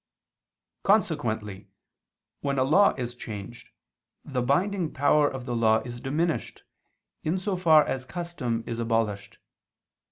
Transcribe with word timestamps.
Consequently, 0.81 1.69
when 2.39 2.57
a 2.57 2.63
law 2.63 2.95
is 2.97 3.13
changed, 3.13 3.69
the 4.25 4.41
binding 4.41 4.91
power 4.91 5.29
of 5.29 5.45
the 5.45 5.55
law 5.55 5.77
is 5.85 6.01
diminished, 6.01 6.63
in 7.23 7.37
so 7.37 7.55
far 7.55 7.85
as 7.85 8.03
custom 8.03 8.63
is 8.65 8.79
abolished. 8.79 9.37